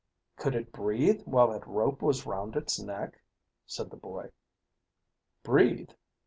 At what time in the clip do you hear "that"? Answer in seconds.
1.51-1.67